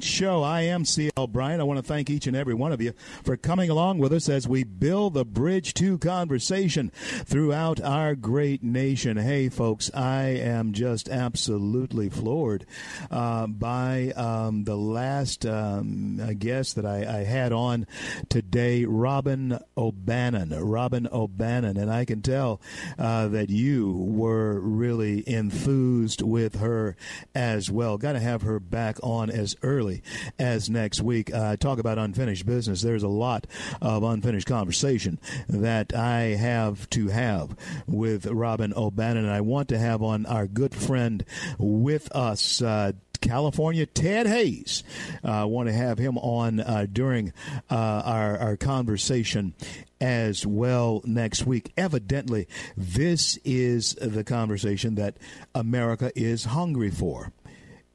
[0.00, 0.42] Bryant Show.
[0.42, 1.26] I am C.L.
[1.26, 1.60] Bryant.
[1.60, 4.30] I want to thank each and every one of you for coming along with us
[4.30, 6.90] as we build the bridge to conversation
[7.26, 9.18] throughout our great nation.
[9.18, 12.64] Hey, folks, I am just absolutely floored
[13.10, 17.86] uh, by um, the last um, guest that I, I, had on
[18.30, 20.58] today, Robin O'Bannon.
[20.64, 21.76] Robin O'Bannon.
[21.76, 22.58] And I can tell
[22.98, 26.96] uh, that you were really enthused with her
[27.34, 27.98] as well.
[27.98, 30.02] Got to have her back on as early early
[30.38, 31.32] as next week.
[31.32, 32.82] Uh, talk about unfinished business.
[32.82, 33.46] There's a lot
[33.80, 39.78] of unfinished conversation that I have to have with Robin O'Bannon, and I want to
[39.78, 41.24] have on our good friend
[41.58, 42.62] with us.
[42.62, 44.82] Uh, California, Ted Hayes.
[45.22, 47.34] I uh, want to have him on uh, during
[47.70, 49.52] uh, our, our conversation
[50.00, 51.70] as well next week.
[51.76, 55.18] Evidently, this is the conversation that
[55.54, 57.30] America is hungry for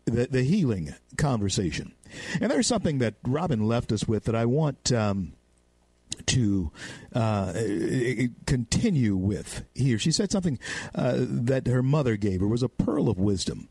[0.05, 1.93] the, the healing conversation.
[2.39, 5.33] And there's something that Robin left us with that I want um,
[6.27, 6.71] to
[7.13, 7.53] uh,
[8.45, 9.97] continue with here.
[9.97, 10.59] She said something
[10.93, 13.67] uh, that her mother gave her was a pearl of wisdom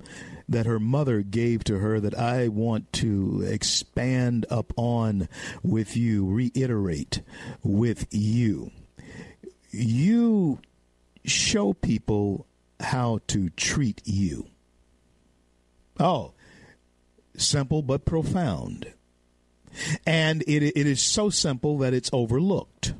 [0.48, 5.28] that her mother gave to her that I want to expand upon
[5.62, 7.22] with you, reiterate
[7.62, 8.70] with you.
[9.70, 10.60] You
[11.24, 12.46] show people
[12.80, 14.46] how to treat you.
[15.98, 16.32] Oh,
[17.36, 18.92] simple but profound.
[20.06, 22.94] And it, it is so simple that it's overlooked.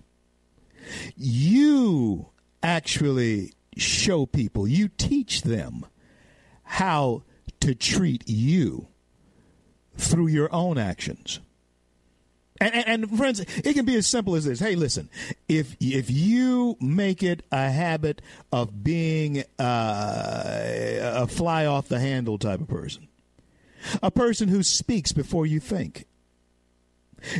[1.16, 2.28] You
[2.62, 5.87] actually show people, you teach them
[6.62, 7.22] how
[7.60, 8.88] to treat you
[9.97, 11.41] through your own actions.
[12.64, 14.58] And, and, and, friends, it can be as simple as this.
[14.58, 15.10] Hey, listen,
[15.48, 20.62] if if you make it a habit of being uh,
[21.19, 23.08] a fly off the handle type of person,
[24.03, 26.06] a person who speaks before you think,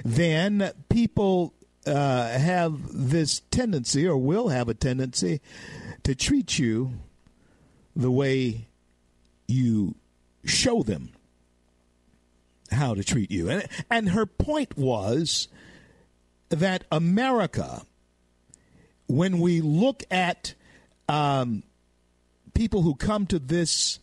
[0.04, 1.54] then people
[1.86, 5.40] uh, have this tendency, or will have a tendency,
[6.02, 6.92] to treat you
[7.96, 8.66] the way
[9.48, 9.94] you
[10.44, 11.13] show them
[12.74, 13.48] how to treat you.
[13.48, 15.48] And, and her point was
[16.48, 17.82] that America,
[19.06, 20.54] when we look at
[21.08, 21.62] um,
[22.54, 23.98] people who come to this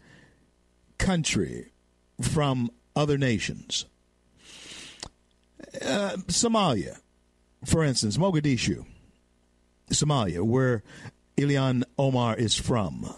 [0.97, 1.71] country
[2.21, 3.85] from other nations,
[5.75, 6.99] uh, Somalia,
[7.65, 8.85] for instance, Mogadishu,
[9.89, 10.83] Somalia, where
[11.37, 13.13] Ilhan Omar is from.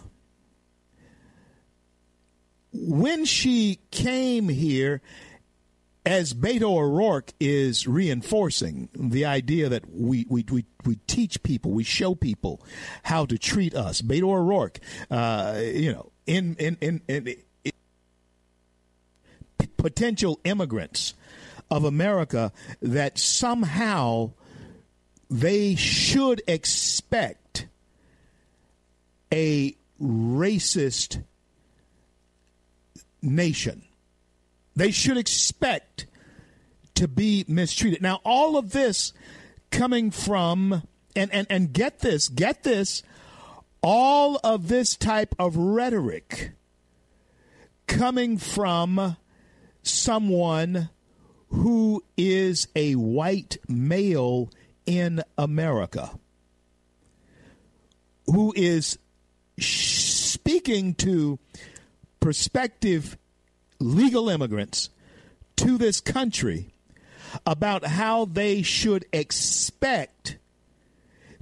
[2.72, 5.02] When she came here
[6.06, 11.84] as Beto O'Rourke is reinforcing the idea that we, we, we, we teach people, we
[11.84, 12.62] show people
[13.04, 14.02] how to treat us.
[14.02, 17.28] Beto O'Rourke, uh, you know, in, in, in, in,
[17.64, 17.72] in
[19.78, 21.14] potential immigrants
[21.72, 24.32] of America that somehow
[25.30, 27.68] they should expect
[29.32, 31.24] a racist
[33.22, 33.84] nation
[34.76, 36.06] they should expect
[36.96, 38.02] to be mistreated.
[38.02, 39.14] Now, all of this
[39.72, 40.84] coming from,
[41.16, 43.04] and, and, and get this, get this,
[43.82, 46.52] all of this type of rhetoric
[47.88, 49.18] coming from
[49.82, 50.90] someone
[51.50, 54.50] who is a white male
[54.86, 56.18] in America,
[58.26, 58.98] who is
[59.60, 61.38] speaking to
[62.20, 63.18] prospective
[63.84, 64.90] legal immigrants
[65.58, 66.74] to this country
[67.46, 70.38] about how they should expect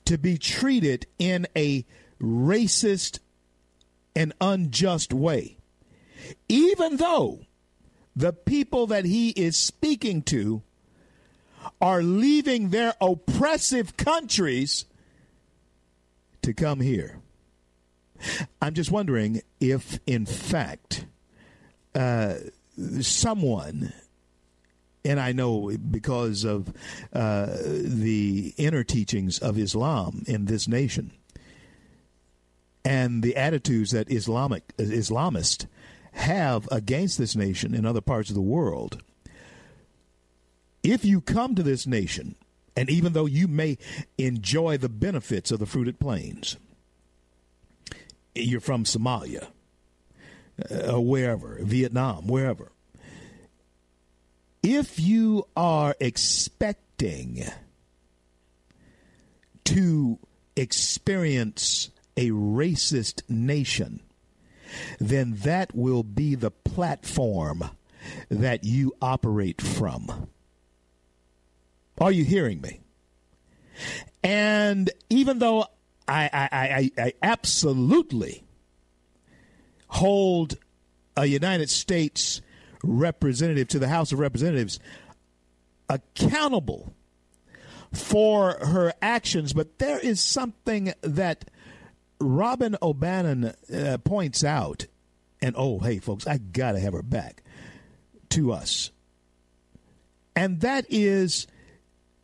[0.06, 1.86] to be treated in a
[2.22, 3.20] racist
[4.16, 5.58] and unjust way.
[6.48, 7.42] Even though
[8.16, 10.62] the people that he is speaking to
[11.80, 14.86] are leaving their oppressive countries
[16.42, 17.20] to come here.
[18.62, 21.06] I'm just wondering if, in fact,
[21.96, 22.36] uh,
[23.02, 23.94] someone,
[25.04, 26.74] and I know because of
[27.14, 31.12] uh, the inner teachings of Islam in this nation
[32.84, 35.68] and the attitudes that Islamic Islamists
[36.14, 39.02] have against this nation in other parts of the world.
[40.84, 42.36] If you come to this nation,
[42.76, 43.78] and even though you may
[44.18, 46.58] enjoy the benefits of the fruited plains,
[48.34, 49.48] you're from Somalia,
[50.70, 52.72] uh, wherever, Vietnam, wherever.
[54.64, 57.44] If you are expecting
[59.66, 60.20] to
[60.56, 64.02] experience a racist nation,
[65.00, 67.64] then that will be the platform
[68.30, 70.30] that you operate from.
[72.00, 72.82] Are you hearing me?
[74.24, 75.66] And even though
[76.08, 78.44] I, I, I, I absolutely
[79.92, 80.58] hold
[81.18, 82.42] a United States
[82.84, 84.80] representative to the House of Representatives
[85.90, 86.94] accountable
[87.94, 91.46] for her actions, but there is something that
[92.20, 94.88] Robin O'Bannon uh, points out,
[95.42, 97.44] and oh, hey, folks, I got to have her back
[98.30, 98.92] to us.
[100.38, 101.48] And that is,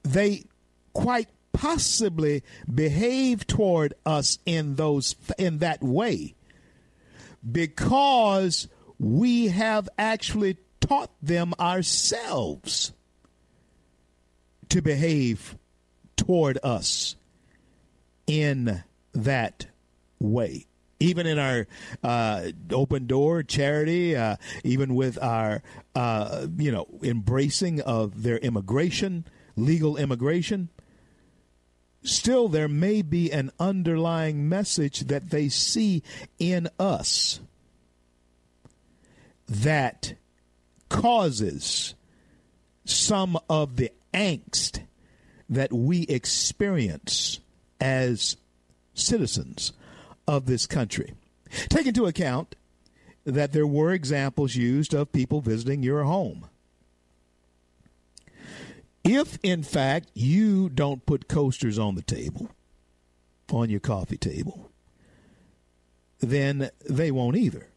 [0.03, 0.45] they
[0.93, 2.43] quite possibly
[2.73, 6.35] behave toward us in those in that way
[7.50, 8.68] because
[9.00, 12.94] we have actually taught them ourselves
[14.69, 15.57] to behave
[16.16, 17.16] toward us
[18.25, 19.68] in that
[20.19, 20.66] way.
[21.00, 21.68] Even in our
[22.04, 25.62] uh, open door charity, uh, even with our,
[25.94, 29.25] uh, you know, embracing of their immigration,
[29.56, 30.69] legal immigration,
[32.07, 36.04] still there may be an underlying message that they see
[36.39, 37.39] in us
[39.48, 40.13] that
[40.89, 41.94] causes
[42.86, 44.81] some of the angst
[45.50, 47.39] that we experience
[47.80, 48.38] as
[48.94, 49.74] citizens
[50.27, 51.13] of this country.
[51.69, 52.56] Take into account
[53.25, 56.48] that there were examples used of people visiting your home.
[59.07, 62.50] If, in fact, you don't put coasters on the table,
[63.50, 64.69] on your coffee table,
[66.19, 67.68] then they won't either.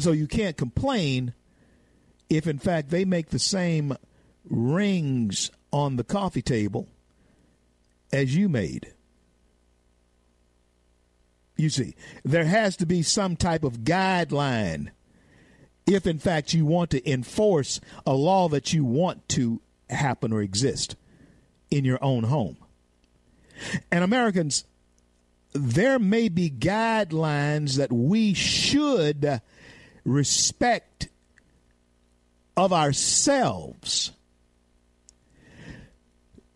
[0.00, 1.34] So you can't complain
[2.28, 3.96] if, in fact, they make the same
[4.44, 6.88] rings on the coffee table
[8.12, 8.92] as you made.
[11.56, 11.94] You see,
[12.24, 14.90] there has to be some type of guideline
[15.88, 20.42] if, in fact, you want to enforce a law that you want to happen or
[20.42, 20.96] exist
[21.70, 22.58] in your own home.
[23.90, 24.64] And Americans,
[25.52, 29.40] there may be guidelines that we should
[30.04, 31.08] respect
[32.56, 34.12] of ourselves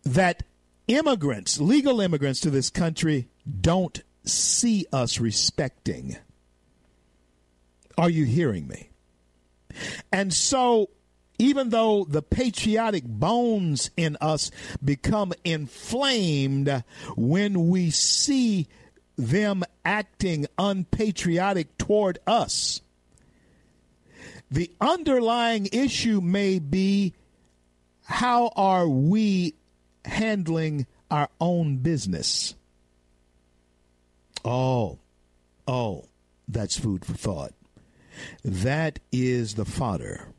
[0.03, 0.43] that
[0.87, 3.29] immigrants, legal immigrants to this country,
[3.61, 6.17] don't see us respecting.
[7.97, 8.89] Are you hearing me?
[10.11, 10.89] And so,
[11.39, 14.51] even though the patriotic bones in us
[14.83, 16.83] become inflamed
[17.15, 18.67] when we see
[19.17, 22.81] them acting unpatriotic toward us,
[24.49, 27.13] the underlying issue may be
[28.03, 29.55] how are we
[30.05, 32.53] handling our own business?
[34.45, 34.99] Oh,
[35.67, 36.05] oh,
[36.47, 37.53] that's food for thought.
[38.43, 40.33] That is the fodder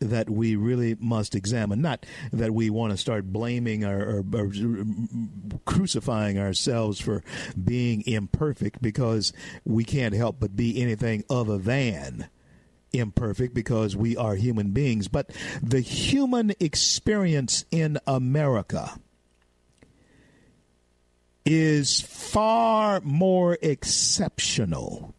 [0.00, 1.82] that we really must examine.
[1.82, 4.52] Not that we want to start blaming or, or, or,
[5.66, 7.22] crucifying ourselves for
[7.62, 9.32] being imperfect because
[9.64, 12.28] we can't help but be anything other than
[12.92, 15.06] imperfect because we are human beings.
[15.08, 15.30] But
[15.62, 18.98] the human experience in America
[21.44, 25.14] is far more exceptional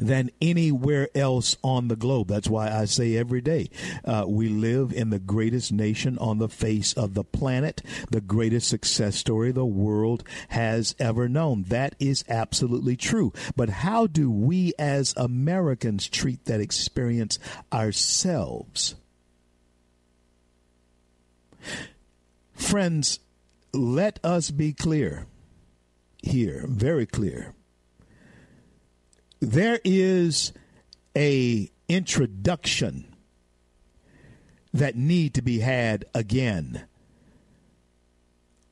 [0.00, 2.28] than anywhere else on the globe.
[2.28, 3.70] That's why I say every day
[4.04, 8.68] uh, we live in the greatest nation on the face of the planet, the greatest
[8.68, 11.64] success story the world has ever known.
[11.64, 13.32] That is absolutely true.
[13.56, 17.38] But how do we as Americans treat that experience
[17.72, 18.94] ourselves?
[22.54, 23.20] Friends,
[23.72, 25.26] let us be clear
[26.22, 27.54] here, very clear.
[29.40, 30.52] There is
[31.16, 33.16] a introduction
[34.72, 36.84] that need to be had again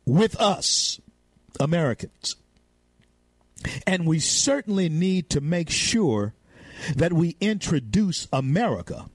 [0.04, 1.00] with us
[1.58, 2.36] Americans.
[3.86, 6.34] And we certainly need to make sure
[6.94, 9.06] that we introduce America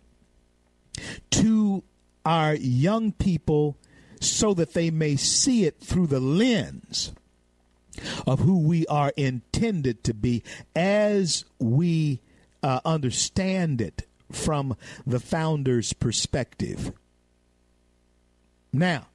[1.31, 1.83] to
[2.25, 3.77] our young people
[4.19, 7.13] so that they may see it through the lens
[8.25, 10.43] of who we are intended to be
[10.75, 12.19] as we
[12.61, 16.91] uh, understand it from the founder's perspective.
[18.71, 19.07] Now,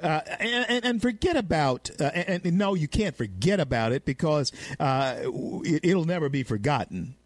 [0.00, 4.52] uh, and, and, forget about uh, and, and, no, you can't forget about it because
[4.78, 5.16] uh,
[5.64, 7.16] it, it'll never be forgotten.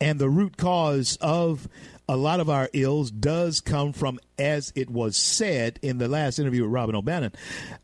[0.00, 1.68] And the root cause of
[2.08, 6.38] a lot of our ills does come from, as it was said in the last
[6.38, 7.32] interview with Robin O'Bannon,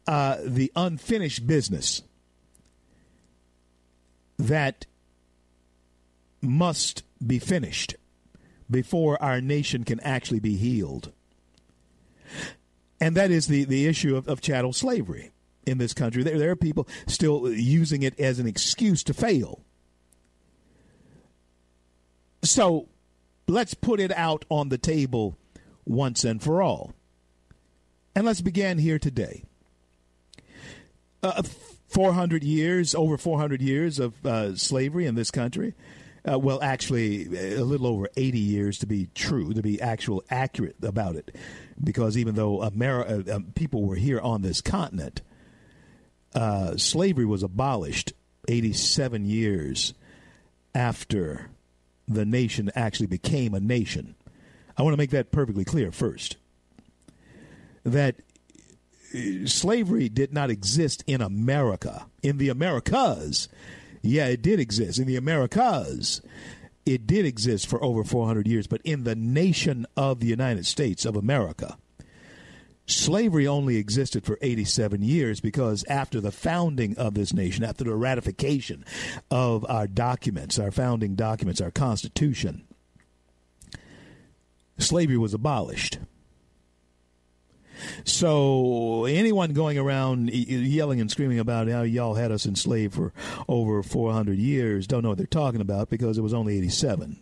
[0.06, 2.02] uh, the unfinished business
[4.38, 4.86] that
[6.40, 7.94] must be finished
[8.70, 11.12] before our nation can actually be healed.
[13.00, 15.32] And that is the, the issue of, of chattel slavery
[15.66, 16.22] in this country.
[16.22, 19.60] There, there are people still using it as an excuse to fail.
[22.42, 22.88] So
[23.46, 25.38] let's put it out on the table
[25.84, 26.94] once and for all.
[28.14, 29.44] And let's begin here today.
[31.22, 31.42] Uh,
[31.94, 35.74] 400 years, over 400 years of uh, slavery in this country.
[36.30, 40.76] Uh, well, actually, a little over 80 years to be true, to be actual accurate
[40.82, 41.36] about it,
[41.82, 45.22] because even though America, uh, uh, people were here on this continent,
[46.34, 48.12] uh, slavery was abolished
[48.48, 49.94] 87 years
[50.74, 51.50] after
[52.08, 54.14] the nation actually became a nation.
[54.76, 56.36] I want to make that perfectly clear first.
[57.84, 58.16] That
[59.46, 63.48] slavery did not exist in America, in the Americas
[64.04, 66.20] yeah, it did exist in the Americas.
[66.84, 71.06] It did exist for over 400 years, but in the nation of the United States
[71.06, 71.78] of America,
[72.84, 77.94] slavery only existed for 87 years because after the founding of this nation, after the
[77.94, 78.84] ratification
[79.30, 82.66] of our documents, our founding documents, our Constitution,
[84.76, 85.96] slavery was abolished.
[88.04, 93.12] So anyone going around yelling and screaming about how y'all had us enslaved for
[93.48, 97.18] over 400 years don't know what they're talking about because it was only 87.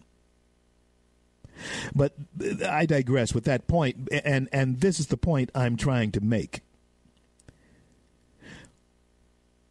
[1.95, 2.15] But
[2.69, 6.61] I digress with that point, and and this is the point I'm trying to make.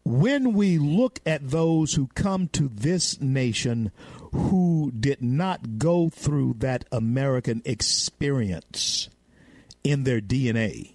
[0.03, 3.91] When we look at those who come to this nation
[4.31, 9.09] who did not go through that American experience,
[9.83, 10.91] in their DNA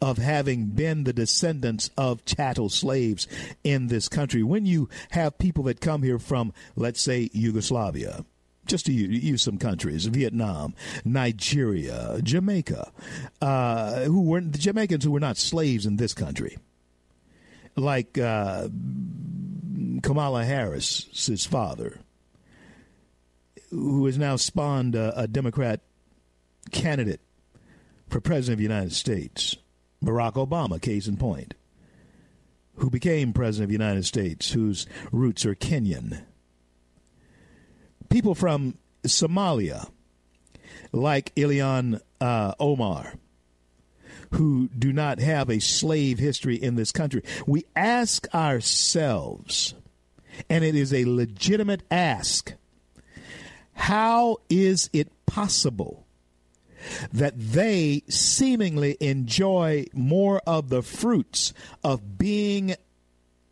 [0.00, 3.26] of having been the descendants of chattel slaves
[3.62, 4.42] in this country.
[4.42, 8.24] When you have people that come here from, let's say, Yugoslavia,
[8.66, 12.92] just to use some countries, Vietnam, Nigeria, Jamaica,
[13.40, 16.58] uh, who were the Jamaicans who were not slaves in this country,
[17.76, 18.68] like uh,
[20.02, 21.98] Kamala Harris, father,
[23.70, 25.80] who has now spawned a, a Democrat
[26.70, 27.20] candidate
[28.08, 29.56] for President of the United States.
[30.04, 31.54] Barack Obama, case in point,
[32.76, 36.24] who became President of the United States, whose roots are Kenyan.
[38.10, 39.90] People from Somalia,
[40.92, 43.14] like Ilhan uh, Omar,
[44.32, 47.22] who do not have a slave history in this country.
[47.46, 49.74] We ask ourselves,
[50.48, 52.54] and it is a legitimate ask,
[53.74, 56.03] how is it possible
[57.12, 62.76] that they seemingly enjoy more of the fruits of being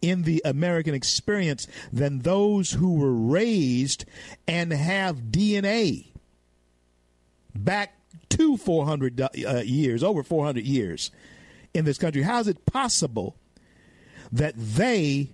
[0.01, 4.05] in the American experience than those who were raised
[4.49, 6.09] and have DNA
[7.55, 7.95] back
[8.31, 9.29] to 400 uh,
[9.65, 11.11] years, over 400 years
[11.73, 12.23] in this country.
[12.23, 13.37] How is it possible
[14.33, 15.31] that they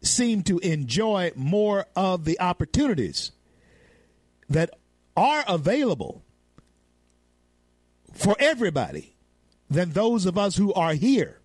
[0.00, 3.32] seem to enjoy more of the opportunities
[4.48, 4.70] that
[5.16, 6.22] are available
[8.14, 9.14] for everybody
[9.70, 11.40] than those of us who are here.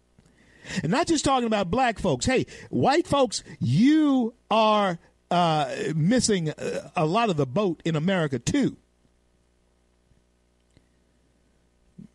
[0.84, 2.26] And not just talking about black folks.
[2.26, 5.00] Hey, white folks, you are
[5.32, 6.54] uh, missing
[6.96, 8.78] a lot of the boat in America too.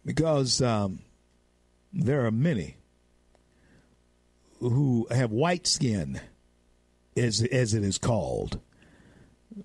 [0.05, 1.01] Because um,
[1.93, 2.77] there are many
[4.61, 6.21] who have white skin,
[7.17, 8.61] as, as it is called,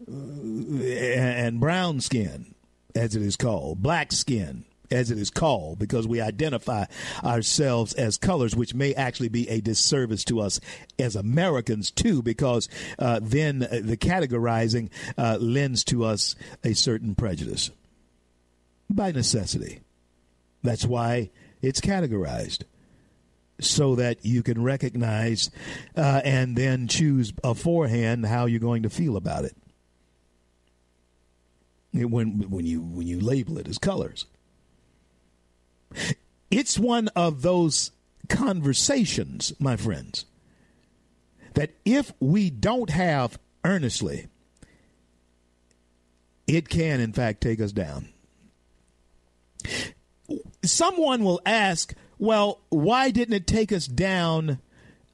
[0.08, 2.56] and brown skin,
[2.96, 6.86] as it is called, black skin, as it is called, because we identify
[7.24, 10.60] ourselves as colors, which may actually be a disservice to us
[10.98, 12.68] as Americans, too, because
[12.98, 17.72] uh, then the categorizing uh, lends to us a certain prejudice
[18.90, 19.82] by necessity.
[20.64, 21.30] That's why
[21.62, 22.64] it's categorized.
[23.60, 25.50] so that you can recognize
[25.96, 29.56] uh, and then choose beforehand how you're going to feel about it.
[31.92, 34.28] When when you when you label it as colors,
[36.52, 37.92] it's one of those
[38.28, 40.26] conversations, my friends,
[41.54, 44.28] that if we don't have earnestly,
[46.48, 48.10] it can in fact take us down.
[50.64, 54.60] Someone will ask, well, why didn't it take us down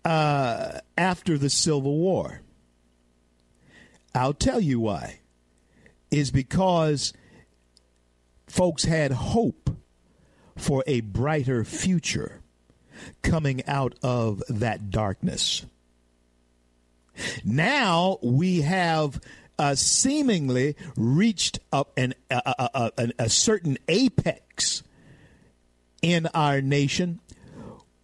[0.04, 2.42] uh, after the Civil War?
[4.14, 5.20] I'll tell you why.
[6.12, 7.12] Is because
[8.48, 9.70] folks had hope
[10.58, 12.42] for a brighter future
[13.22, 15.66] coming out of that darkness.
[17.44, 19.22] Now we have
[19.58, 24.84] uh, seemingly reached up an, a, a, a certain apex
[26.02, 27.20] in our nation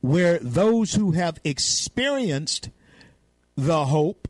[0.02, 2.70] where those who have experienced
[3.56, 4.28] the hope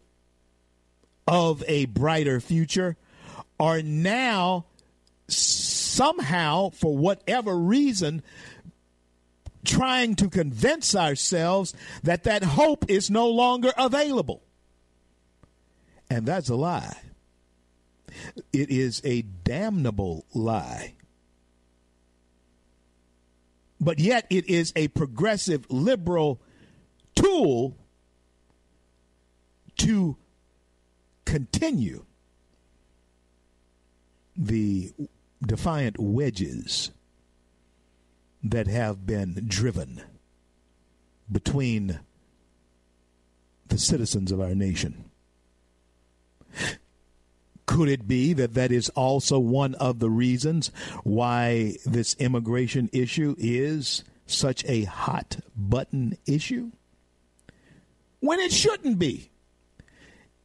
[1.28, 2.98] of a brighter future
[3.60, 4.66] are now
[5.92, 8.24] somehow, for whatever reason,
[9.64, 14.42] trying to convince ourselves that that hope is no longer available.
[16.10, 16.98] And that's a lie.
[18.52, 20.94] It is a damnable lie.
[23.80, 26.42] But yet it is a progressive liberal
[27.16, 27.76] tool
[29.78, 30.18] to
[31.26, 32.06] continue
[34.36, 34.92] the
[35.46, 36.92] defiant wedges
[38.44, 40.02] that have been driven
[41.32, 42.00] between
[43.68, 45.06] the citizens of our nation.
[47.66, 50.72] Could it be that that is also one of the reasons
[51.04, 56.72] why this immigration issue is such a hot button issue?
[58.20, 59.32] When it shouldn't be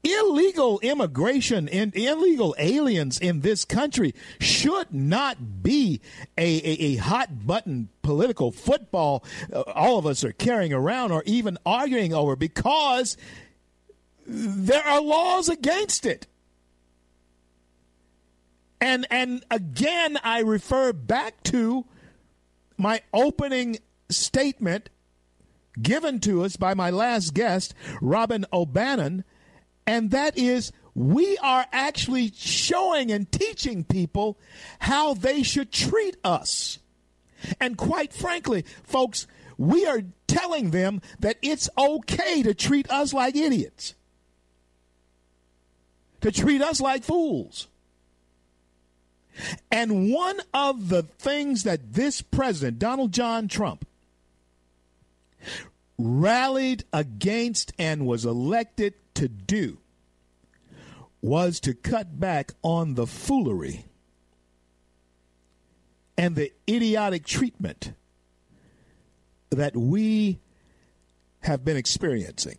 [0.06, 6.00] illegal immigration and illegal aliens in this country should not be
[6.38, 11.22] a, a, a hot button political football uh, all of us are carrying around or
[11.26, 13.16] even arguing over because
[14.26, 16.26] there are laws against it.
[18.80, 21.84] And and again I refer back to
[22.76, 24.90] my opening statement
[25.80, 29.24] given to us by my last guest, Robin O'Bannon
[29.86, 34.38] and that is we are actually showing and teaching people
[34.78, 36.78] how they should treat us.
[37.60, 39.26] And quite frankly, folks,
[39.58, 43.94] we are telling them that it's okay to treat us like idiots,
[46.22, 47.68] to treat us like fools.
[49.70, 53.86] And one of the things that this president, Donald John Trump,
[55.98, 59.78] rallied against and was elected to do
[61.22, 63.86] was to cut back on the foolery
[66.18, 67.92] and the idiotic treatment
[69.50, 70.38] that we
[71.40, 72.58] have been experiencing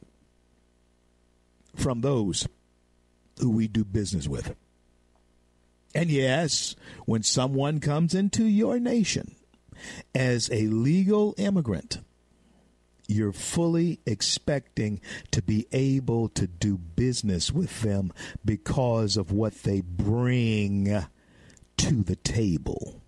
[1.76, 2.48] from those
[3.40, 4.56] who we do business with.
[5.94, 9.36] And yes, when someone comes into your nation
[10.14, 12.00] as a legal immigrant,
[13.08, 15.00] you're fully expecting
[15.32, 18.12] to be able to do business with them
[18.44, 21.06] because of what they bring
[21.78, 23.02] to the table,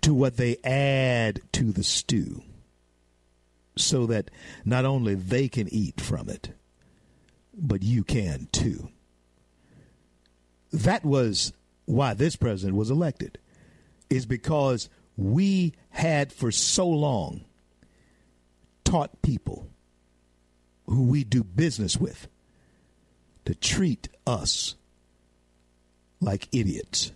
[0.00, 2.42] to what they add to the stew,
[3.76, 4.30] so that
[4.64, 6.50] not only they can eat from it,
[7.54, 8.88] but you can too.
[10.72, 11.52] That was
[11.84, 13.38] why this president was elected,
[14.10, 17.44] is because we had for so long
[18.88, 19.68] taught people
[20.86, 22.26] who we do business with
[23.44, 24.76] to treat us
[26.22, 27.12] like idiots.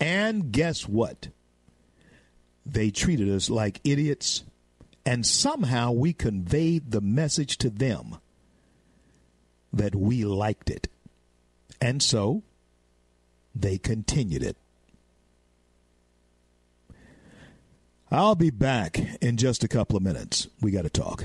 [0.00, 1.28] And guess what?
[2.64, 4.44] They treated us like idiots,
[5.04, 8.16] and somehow we conveyed the message to them
[9.74, 10.88] that we liked it.
[11.82, 12.44] And so
[13.54, 14.56] they continued it.
[18.12, 20.46] I'll be back in just a couple of minutes.
[20.60, 21.24] We got to talk.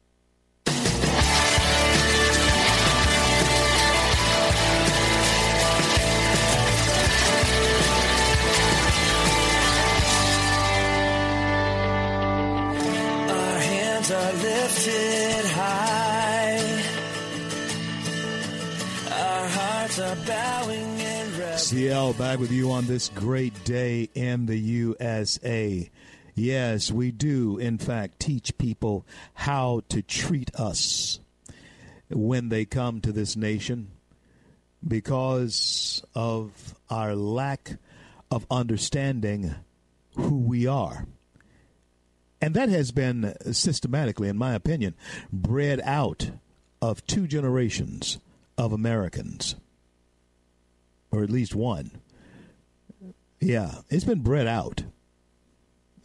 [14.85, 16.83] Lifted high.
[19.11, 24.57] Our hearts are bowing in CL back with you on this great day in the
[24.57, 25.89] USA.
[26.33, 31.19] Yes, we do, in fact, teach people how to treat us
[32.09, 33.91] when they come to this nation
[34.87, 37.77] because of our lack
[38.31, 39.53] of understanding
[40.15, 41.05] who we are.
[42.41, 44.95] And that has been systematically, in my opinion,
[45.31, 46.31] bred out
[46.81, 48.19] of two generations
[48.57, 49.55] of Americans,
[51.11, 52.01] or at least one.
[53.39, 54.83] Yeah, it's been bred out.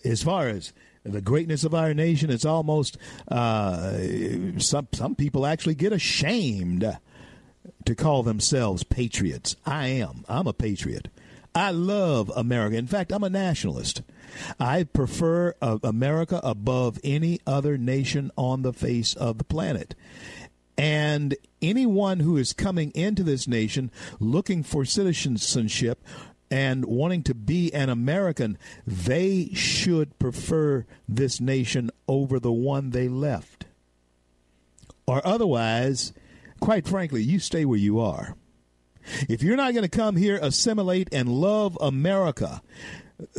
[0.05, 0.73] As far as
[1.05, 3.99] the greatness of our nation, it's almost uh,
[4.59, 6.99] some some people actually get ashamed
[7.85, 9.57] to call themselves patriots.
[9.65, 10.25] I am.
[10.29, 11.09] I'm a patriot.
[11.57, 12.77] I love America.
[12.77, 14.03] In fact, I'm a nationalist.
[14.61, 19.95] I prefer uh, America above any other nation on the face of the planet.
[20.77, 23.91] And anyone who is coming into this nation
[24.21, 26.05] looking for citizenship
[26.51, 33.09] and wanting to be an American, they should prefer this nation over the one they
[33.09, 33.65] left.
[35.07, 36.13] Or otherwise,
[36.61, 38.37] quite frankly, you stay where you are.
[39.29, 42.63] If you're not going to come here, assimilate, and love America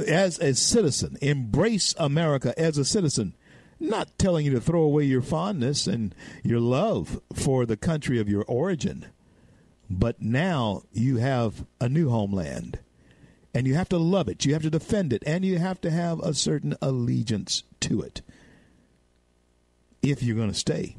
[0.07, 3.35] as a citizen, embrace America as a citizen,
[3.79, 8.29] not telling you to throw away your fondness and your love for the country of
[8.29, 9.05] your origin,
[9.89, 12.79] but now you have a new homeland.
[13.53, 14.45] And you have to love it.
[14.45, 15.23] You have to defend it.
[15.25, 18.21] And you have to have a certain allegiance to it
[20.03, 20.97] if you're going to stay.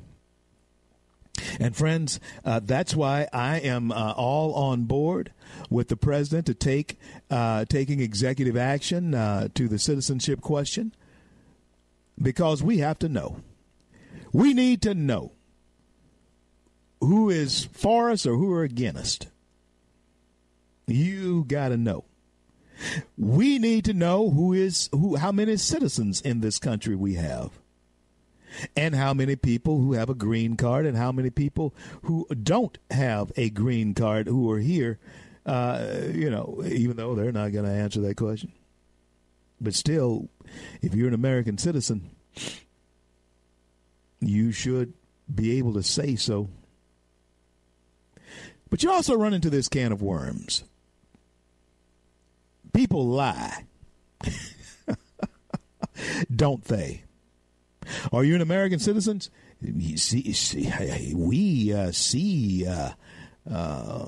[1.59, 5.33] And friends, uh, that's why I am uh, all on board
[5.68, 6.99] with the president to take
[7.31, 10.94] uh, taking executive action uh, to the citizenship question,
[12.21, 13.40] because we have to know.
[14.33, 15.33] We need to know
[17.01, 19.29] who is for us or who are against.
[20.87, 22.05] You got to know.
[23.16, 27.51] We need to know who is who, how many citizens in this country we have
[28.77, 32.79] and how many people who have a green card and how many people who don't
[32.90, 34.99] have a green card who are here,
[35.47, 38.53] uh, you know, even though they're not going to answer that question.
[39.61, 40.29] But still,
[40.83, 42.11] if you're an American citizen,
[44.21, 44.92] you should
[45.33, 46.49] be able to say so.
[48.71, 50.64] But you also run into this can of worms.
[52.73, 53.64] People lie,
[56.35, 57.03] don't they?
[58.12, 59.20] Are you an American citizen?
[59.96, 62.90] See, see, we uh, see, uh,
[63.51, 64.05] uh,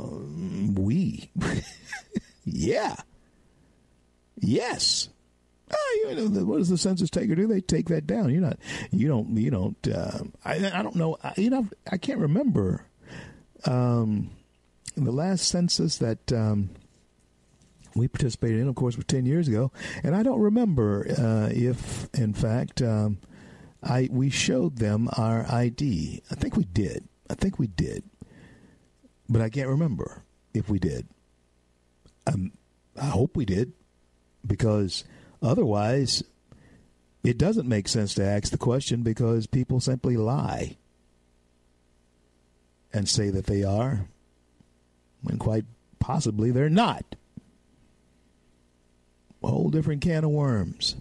[0.75, 1.31] we,
[2.45, 2.97] yeah,
[4.37, 5.09] yes.
[5.73, 7.47] Oh, you know, what does the census taker do?
[7.47, 8.31] They take that down.
[8.31, 8.59] You're not,
[8.91, 9.89] you don't, you don't.
[9.89, 11.17] Uh, I, I don't know.
[11.23, 12.87] I, you know, I can't remember
[13.67, 14.31] um,
[14.97, 16.71] the last census that um,
[17.95, 18.69] we participated in.
[18.69, 19.71] Of course, was ten years ago,
[20.03, 22.83] and I don't remember uh, if, in fact.
[22.83, 23.19] Um,
[23.83, 26.23] I we showed them our ID.
[26.31, 27.09] I think we did.
[27.29, 28.05] I think we did,
[29.29, 31.07] but I can't remember if we did.
[32.27, 32.53] Um,
[33.01, 33.73] I hope we did,
[34.47, 35.05] because
[35.43, 36.23] otherwise,
[37.23, 40.77] it doesn't make sense to ask the question because people simply lie
[42.93, 44.07] and say that they are,
[45.23, 45.65] when quite
[45.99, 47.15] possibly they're not.
[49.43, 50.97] A whole different can of worms.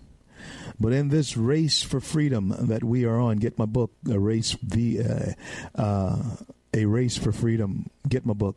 [0.80, 4.56] But in this race for freedom that we are on, get my book, a race
[4.64, 5.36] the
[5.76, 6.24] uh, uh,
[6.74, 7.90] a race for freedom.
[8.08, 8.56] Get my book.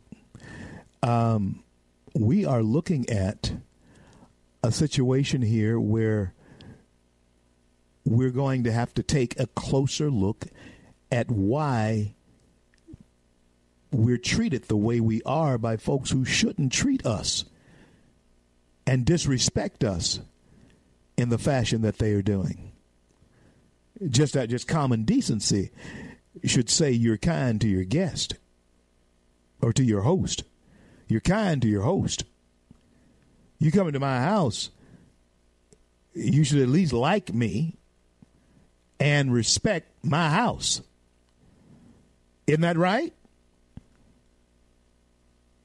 [1.01, 1.63] Um,
[2.13, 3.53] we are looking at
[4.63, 6.33] a situation here where
[8.05, 10.45] we're going to have to take a closer look
[11.11, 12.13] at why
[13.91, 17.45] we're treated the way we are by folks who shouldn't treat us
[18.87, 20.19] and disrespect us
[21.17, 22.71] in the fashion that they are doing.
[24.07, 25.71] Just that, just common decency.
[26.43, 28.35] should say you're kind to your guest
[29.61, 30.43] or to your host.
[31.07, 32.23] You're kind to your host.
[33.59, 34.71] You come into my house,
[36.13, 37.77] you should at least like me
[38.99, 40.81] and respect my house.
[42.47, 43.13] Isn't that right?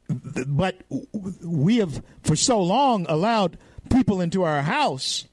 [0.09, 3.59] But we have, for so long, allowed
[3.91, 5.27] people into our house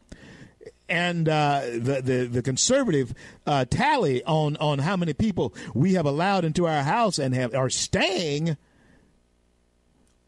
[0.87, 3.13] and uh, the, the, the conservative
[3.47, 7.55] uh, tally on on how many people we have allowed into our house and have
[7.55, 8.55] are staying,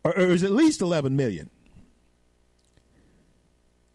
[0.04, 1.50] or, or is at least eleven million.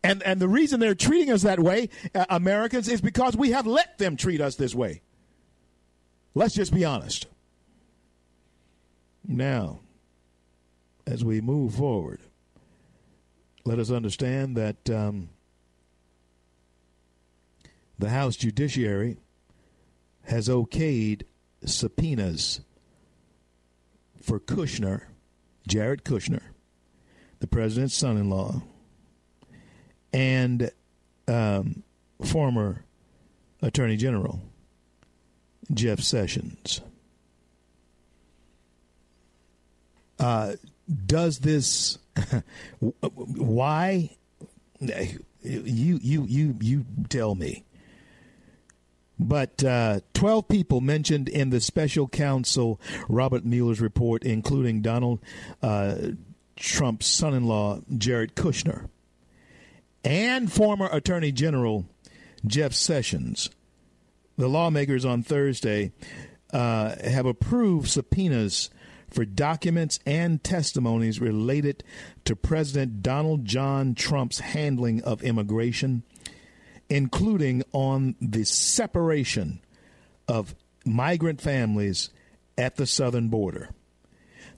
[0.05, 3.67] And and the reason they're treating us that way, uh, Americans, is because we have
[3.67, 5.03] let them treat us this way.
[6.35, 7.27] Let's just be honest.
[9.27, 9.81] Now,
[11.07, 12.21] as we move forward,
[13.65, 14.89] let us understand that.
[14.89, 15.29] Um,
[17.99, 19.17] the House Judiciary
[20.25, 21.23] has okayed
[21.65, 22.61] subpoenas
[24.21, 25.03] for Kushner,
[25.67, 26.43] Jared Kushner,
[27.41, 28.63] the president's son in law,
[30.13, 30.71] and
[31.29, 31.83] um,
[32.25, 32.85] former
[33.61, 34.41] Attorney General
[35.73, 36.81] Jeff Sessions.
[40.19, 40.55] Uh,
[41.07, 41.99] does this
[42.79, 44.11] why
[44.81, 47.65] you you you you tell me
[49.19, 55.21] but uh, 12 people mentioned in the special counsel Robert Mueller's report, including Donald
[55.63, 55.97] uh,
[56.57, 58.89] Trump's son in law, Jared Kushner,
[60.05, 61.87] and former Attorney General
[62.47, 63.51] Jeff Sessions.
[64.37, 65.93] The lawmakers on Thursday
[66.53, 68.71] uh, have approved subpoenas
[69.11, 71.85] for documents and testimonies related
[72.25, 76.03] to President Donald John Trump's handling of immigration
[76.93, 79.59] including on the separation
[80.29, 82.11] of migrant families
[82.59, 83.71] at the southern border.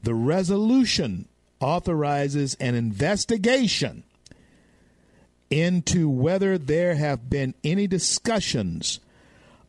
[0.02, 1.28] The resolution
[1.60, 4.02] authorizes an investigation
[5.48, 8.98] into whether there have been any discussions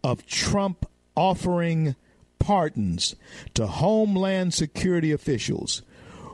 [0.04, 1.96] of Trump offering
[2.40, 3.16] pardons
[3.54, 5.84] to Homeland Security officials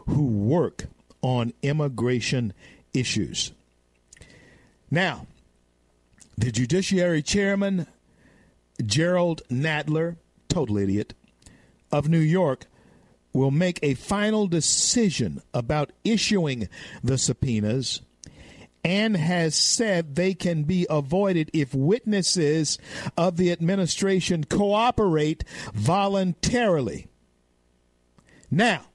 [0.07, 0.85] who work
[1.21, 2.53] on immigration
[2.93, 3.51] issues.
[4.89, 5.27] Now,
[6.41, 7.85] the Judiciary Chairman,
[8.83, 10.17] Jerrold Nadler,
[10.49, 11.13] total idiot,
[11.91, 12.65] of New York,
[13.31, 16.67] will make a final decision about issuing
[17.03, 18.01] the subpoenas
[18.83, 22.79] and has said they can be avoided if witnesses
[23.15, 25.43] of the administration cooperate
[25.75, 27.07] voluntarily.
[28.49, 28.85] Now,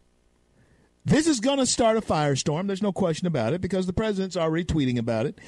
[1.05, 2.67] this is going to start a firestorm.
[2.67, 5.39] There's no question about it because the president's already tweeting about it.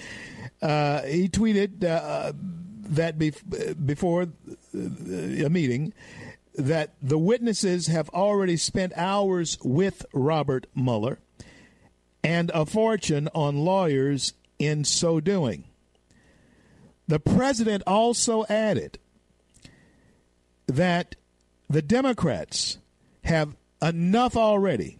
[0.60, 2.32] Uh, he tweeted uh,
[2.82, 4.28] that bef- before
[4.72, 5.92] a meeting
[6.54, 11.18] that the witnesses have already spent hours with Robert Mueller
[12.24, 15.64] and a fortune on lawyers in so doing.
[17.06, 18.98] The president also added
[20.66, 21.14] that
[21.70, 22.78] the Democrats
[23.24, 24.98] have enough already,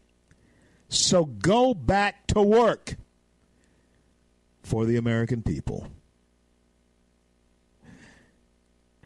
[0.89, 2.97] so go back to work
[4.69, 5.89] for the American people.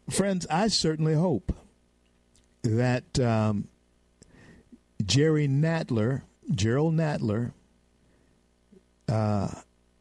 [0.09, 1.55] Friends, I certainly hope
[2.63, 3.69] that um,
[5.05, 7.53] Jerry Nadler, Jerrold Nadler,
[9.07, 9.51] uh,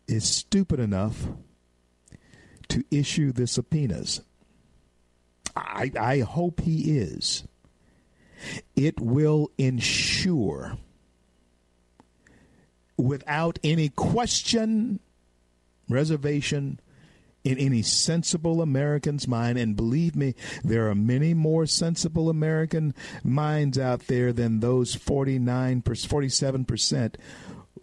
[0.08, 1.28] is stupid enough
[2.66, 4.20] to issue the subpoenas.
[5.54, 7.44] I, I hope he is.
[8.74, 10.76] It will ensure,
[12.96, 14.98] without any question
[15.92, 16.80] reservation
[17.44, 19.58] in any sensible American's mind.
[19.58, 25.82] And believe me, there are many more sensible American minds out there than those 49,
[25.82, 27.14] 47%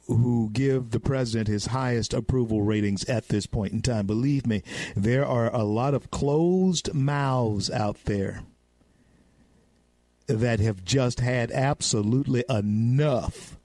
[0.07, 4.07] who give the president his highest approval ratings at this point in time.
[4.07, 4.63] Believe me,
[4.95, 8.41] there are a lot of closed mouths out there
[10.25, 13.58] that have just had absolutely enough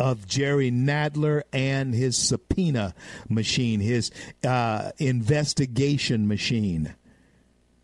[0.00, 2.94] of Jerry Nadler and his subpoena
[3.28, 4.10] machine, his
[4.42, 6.94] uh, investigation machine,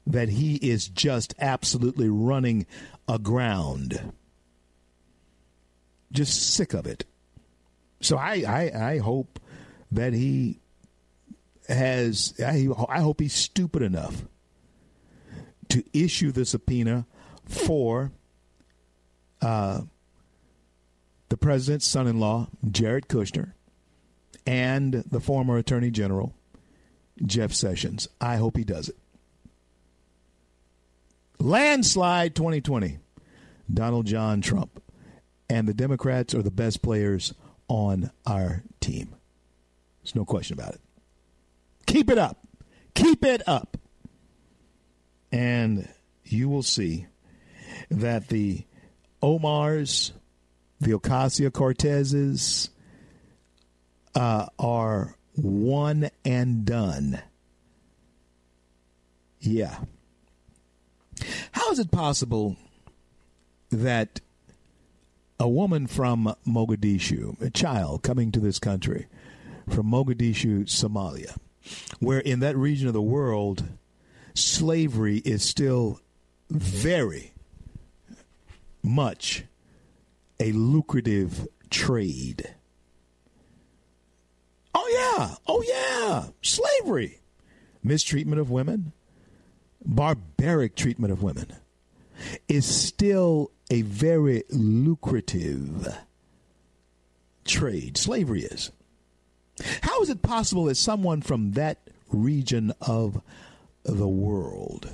[0.07, 2.65] that he is just absolutely running
[3.07, 4.15] aground.
[6.11, 7.05] Just sick of it.
[8.01, 9.39] So I, I, I hope
[9.93, 10.59] that he
[11.69, 14.25] has, I, I hope he's stupid enough
[15.69, 17.05] to issue the subpoena
[17.45, 18.11] for.
[19.43, 19.83] Uh,
[21.29, 23.53] the president's son in law, Jared Kushner,
[24.47, 26.35] and the former attorney general,
[27.25, 28.09] Jeff Sessions.
[28.21, 28.97] I hope he does it.
[31.39, 32.99] Landslide 2020.
[33.73, 34.83] Donald John Trump.
[35.49, 37.33] And the Democrats are the best players
[37.69, 39.15] on our team.
[40.03, 40.81] There's no question about it.
[41.87, 42.39] Keep it up.
[42.95, 43.77] Keep it up.
[45.31, 45.89] And
[46.25, 47.07] you will see
[47.91, 48.65] that the
[49.23, 50.13] Omars,
[50.81, 52.69] the Ocasio Cortezes
[54.15, 57.21] uh, are one and done.
[59.41, 59.79] Yeah.
[61.53, 62.57] How is it possible
[63.71, 64.21] that
[65.39, 69.07] a woman from Mogadishu, a child coming to this country
[69.69, 71.37] from Mogadishu, Somalia,
[72.01, 73.65] where in that region of the world
[74.35, 76.01] slavery is still
[76.51, 77.33] very
[78.83, 79.45] much
[80.41, 82.55] a lucrative trade.
[84.75, 85.37] Oh, yeah.
[85.47, 86.31] Oh, yeah.
[86.43, 87.21] Slavery.
[87.83, 88.93] Mistreatment of women,
[89.85, 91.53] barbaric treatment of women
[92.49, 95.97] is still a very lucrative
[97.45, 97.97] trade.
[97.97, 98.73] Slavery is.
[99.83, 101.79] How is it possible that someone from that
[102.11, 103.23] region of
[103.85, 104.93] the world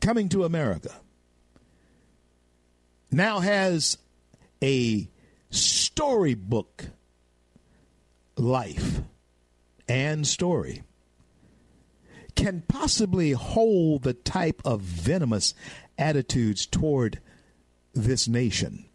[0.00, 0.92] coming to America
[3.12, 3.98] now has
[4.62, 5.08] a
[5.50, 6.86] storybook
[8.36, 9.02] life
[9.88, 10.82] and story
[12.34, 15.54] can possibly hold the type of venomous
[15.98, 17.20] attitudes toward
[17.92, 18.86] this nation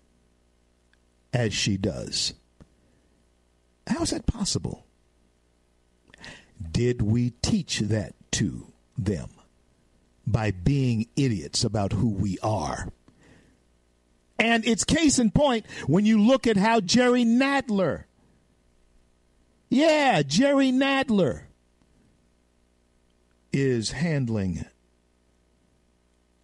[1.32, 2.34] as she does.
[3.86, 4.86] How is that possible?
[6.72, 9.30] Did we teach that to them
[10.26, 12.92] by being idiots about who we are?
[14.40, 18.04] And it's case in point when you look at how Jerry Nadler,
[19.70, 21.44] yeah, Jerry Nadler,
[23.52, 24.66] is handling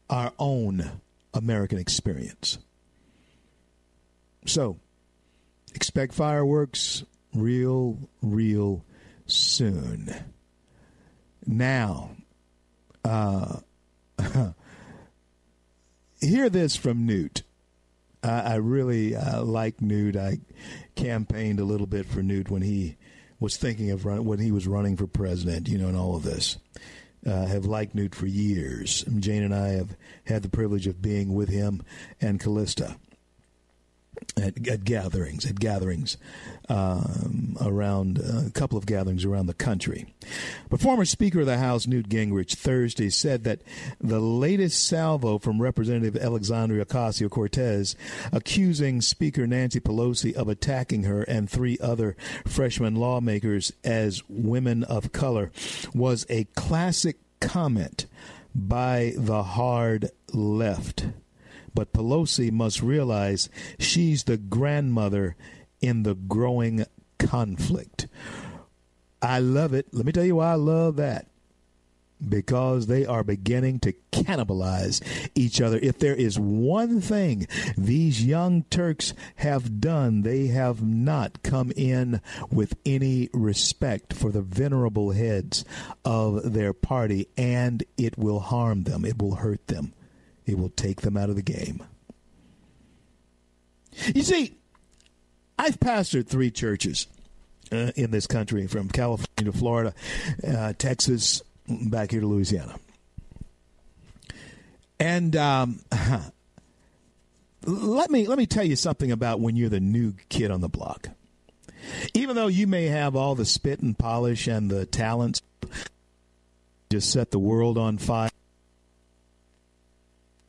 [0.10, 1.02] our own
[1.34, 2.58] American experience.
[4.46, 4.78] So,
[5.74, 7.04] expect fireworks
[7.34, 8.84] real, real
[9.26, 10.14] soon.
[11.46, 12.12] Now,
[13.06, 13.60] uh,
[16.22, 17.44] hear this from Newt.
[18.30, 20.16] I really uh, like Newt.
[20.16, 20.40] I
[20.96, 22.96] campaigned a little bit for Newt when he
[23.40, 26.24] was thinking of run, when he was running for president, you know, and all of
[26.24, 26.58] this.
[27.26, 29.06] Uh, have liked Newt for years.
[29.20, 31.82] Jane and I have had the privilege of being with him
[32.20, 32.98] and Callista
[34.38, 36.18] at, at gatherings, at gatherings
[36.70, 40.06] um, around uh, a couple of gatherings around the country.
[40.70, 43.62] But former Speaker of the House Newt Gingrich Thursday said that
[44.00, 47.96] the latest salvo from Representative Alexandria Ocasio Cortez
[48.32, 55.12] accusing Speaker Nancy Pelosi of attacking her and three other freshman lawmakers as women of
[55.12, 55.52] color
[55.94, 58.06] was a classic comment
[58.56, 61.08] by the hard left.
[61.74, 65.36] But Pelosi must realize she's the grandmother
[65.82, 66.86] in the growing
[67.20, 68.08] conflict.
[69.22, 69.88] I love it.
[69.92, 71.28] Let me tell you why I love that.
[72.26, 75.02] Because they are beginning to cannibalize
[75.36, 75.78] each other.
[75.82, 82.22] If there is one thing these young Turks have done, they have not come in
[82.50, 85.66] with any respect for the venerable heads
[86.06, 89.04] of their party, and it will harm them.
[89.04, 89.94] It will hurt them.
[90.46, 91.84] It will take them out of the game.
[94.14, 94.56] You see,
[95.58, 97.08] I've pastored three churches
[97.72, 99.94] uh, in this country, from California to Florida,
[100.48, 102.76] uh, Texas, back here to Louisiana.
[105.00, 105.80] And um,
[107.66, 110.70] let me let me tell you something about when you're the new kid on the
[110.70, 111.10] block.
[112.14, 115.42] Even though you may have all the spit and polish and the talents,
[116.90, 118.30] just set the world on fire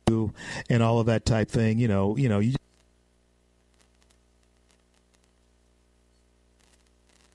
[0.07, 1.79] and all of that type thing.
[1.79, 2.55] You know, you know, you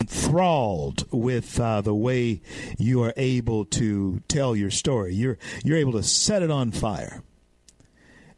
[0.00, 2.40] enthralled with uh, the way
[2.78, 5.14] you are able to tell your story.
[5.14, 7.22] You're you're able to set it on fire,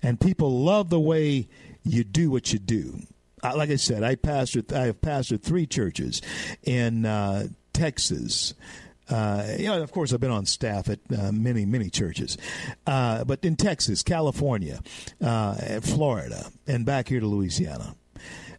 [0.02, 1.48] and people love the way
[1.82, 3.00] you do what you do.
[3.42, 4.72] Uh, like I said, I pastored.
[4.72, 6.22] I have pastored three churches
[6.62, 8.54] in uh, Texas.
[9.12, 12.38] Uh, you know, of course, I've been on staff at uh, many, many churches,
[12.86, 14.80] uh, but in Texas, California,
[15.20, 17.94] uh, Florida, and back here to Louisiana.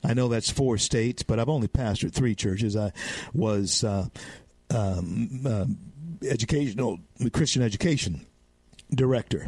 [0.04, 2.76] I know that's four states, but I've only pastored three churches.
[2.76, 2.92] I
[3.34, 4.08] was uh,
[4.70, 5.66] um, uh,
[6.22, 7.00] educational
[7.32, 8.24] Christian education
[8.94, 9.48] director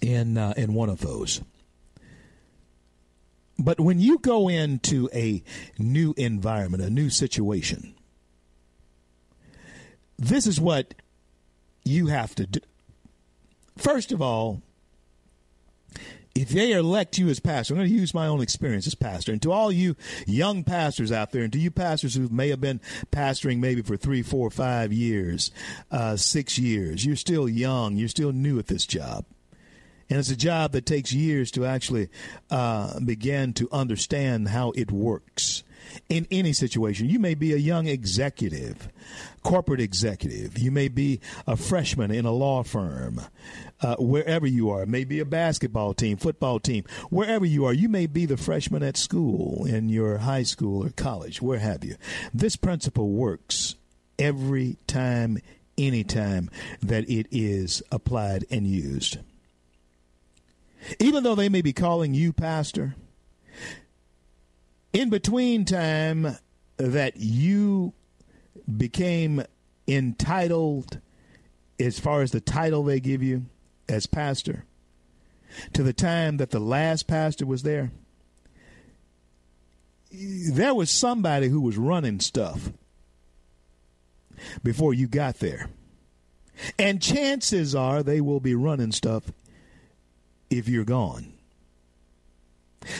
[0.00, 1.40] in in one of those.
[3.58, 5.44] But when you go into a
[5.78, 7.93] new environment, a new situation,
[10.28, 10.94] this is what
[11.84, 12.60] you have to do.
[13.76, 14.62] First of all,
[16.34, 19.30] if they elect you as pastor, I'm going to use my own experience as pastor.
[19.32, 19.94] And to all you
[20.26, 22.80] young pastors out there, and to you pastors who may have been
[23.12, 25.52] pastoring maybe for three, four, five years,
[25.92, 29.24] uh, six years, you're still young, you're still new at this job.
[30.10, 32.08] And it's a job that takes years to actually
[32.50, 35.62] uh, begin to understand how it works
[36.08, 37.08] in any situation.
[37.08, 38.88] You may be a young executive,
[39.42, 40.58] corporate executive.
[40.58, 43.20] You may be a freshman in a law firm,
[43.80, 44.86] uh, wherever you are.
[44.86, 47.72] Maybe a basketball team, football team, wherever you are.
[47.72, 51.84] You may be the freshman at school, in your high school or college, where have
[51.84, 51.96] you.
[52.32, 53.74] This principle works
[54.18, 55.38] every time,
[55.76, 56.50] anytime
[56.82, 59.18] that it is applied and used.
[60.98, 62.94] Even though they may be calling you pastor,
[64.94, 66.38] in between time
[66.78, 67.92] that you
[68.78, 69.42] became
[69.86, 71.00] entitled
[71.78, 73.44] as far as the title they give you
[73.88, 74.64] as pastor.
[75.74, 77.90] To the time that the last pastor was there
[80.48, 82.70] there was somebody who was running stuff
[84.62, 85.68] before you got there.
[86.78, 89.24] And chances are they will be running stuff
[90.50, 91.33] if you're gone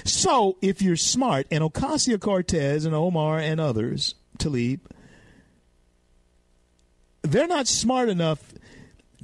[0.04, 4.80] so if you're smart, and Ocasio Cortez and Omar and others, Tlaib,
[7.22, 8.54] they're not smart enough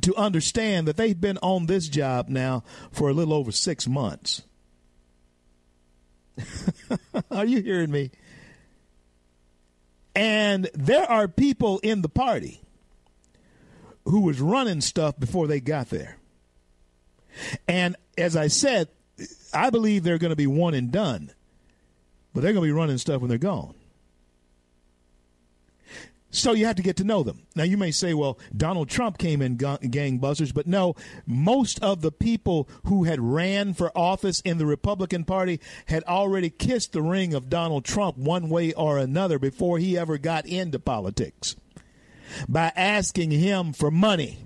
[0.02, 4.42] to understand that they've been on this job now for a little over six months.
[7.30, 8.10] are you hearing me?
[10.14, 12.60] And there are people in the party
[14.04, 16.16] who was running stuff before they got there.
[17.68, 18.88] And as I said,
[19.52, 21.32] I believe they're going to be one and done,
[22.34, 23.74] but they're going to be running stuff when they're gone.
[26.32, 27.42] So you have to get to know them.
[27.56, 30.94] Now you may say, well, Donald Trump came in gangbusters, but no,
[31.26, 36.48] most of the people who had ran for office in the Republican Party had already
[36.48, 40.78] kissed the ring of Donald Trump one way or another before he ever got into
[40.78, 41.56] politics
[42.48, 44.38] by asking him for money.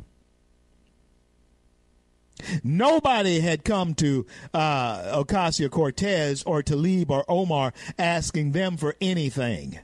[2.63, 9.79] Nobody had come to uh, Ocasio Cortez or Tlaib or Omar asking them for anything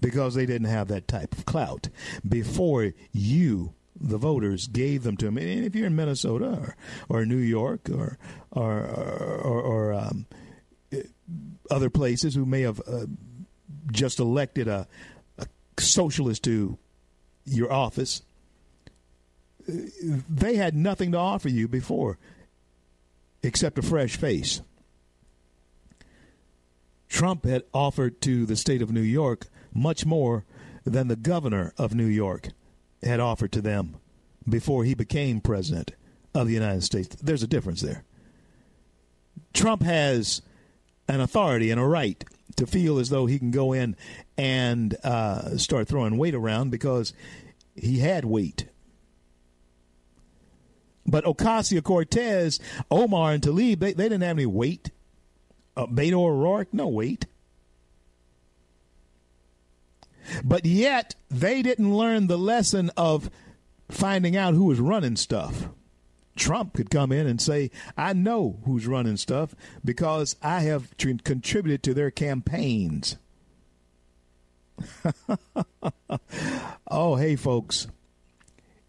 [0.00, 1.88] because they didn't have that type of clout
[2.26, 5.38] before you the voters gave them to them.
[5.38, 6.76] And if you're in Minnesota or,
[7.08, 8.18] or New York or
[8.50, 10.26] or or, or um,
[11.70, 13.06] other places who may have uh,
[13.90, 14.86] just elected a,
[15.38, 15.46] a
[15.78, 16.78] socialist to
[17.44, 18.22] your office,
[19.68, 22.18] they had nothing to offer you before
[23.42, 24.60] except a fresh face.
[27.08, 30.44] Trump had offered to the state of New York much more
[30.84, 32.48] than the governor of New York
[33.02, 33.96] had offered to them
[34.48, 35.92] before he became president
[36.34, 37.16] of the United States.
[37.16, 38.04] There's a difference there.
[39.52, 40.42] Trump has
[41.08, 42.24] an authority and a right
[42.56, 43.96] to feel as though he can go in
[44.36, 47.12] and uh, start throwing weight around because
[47.74, 48.66] he had weight
[51.06, 54.90] but Ocasio Cortez, Omar, and Tlaib, they, they didn't have any weight.
[55.76, 57.26] Uh, Beto O'Rourke, no weight.
[60.42, 63.30] But yet, they didn't learn the lesson of
[63.88, 65.68] finding out who was running stuff.
[66.34, 69.54] Trump could come in and say, I know who's running stuff
[69.84, 73.16] because I have tr- contributed to their campaigns.
[76.90, 77.86] oh, hey, folks,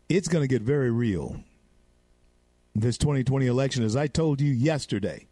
[0.10, 1.42] it's going to get very real
[2.80, 5.28] this 2020 election, as I told you yesterday.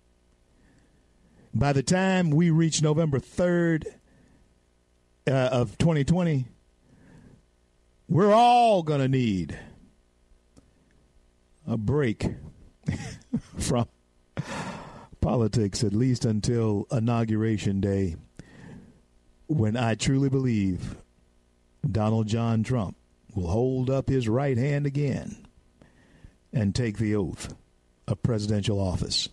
[1.54, 3.86] By the time we reach November 3rd
[5.28, 6.46] uh, of 2020,
[8.10, 9.58] we're all going to need
[11.68, 12.26] a break
[13.58, 13.88] from
[15.22, 18.16] politics, at least until Inauguration Day,
[19.48, 20.98] when I truly believe
[21.90, 22.98] Donald John Trump
[23.34, 25.45] will hold up his right hand again
[26.56, 27.54] and take the oath
[28.08, 29.28] of presidential office.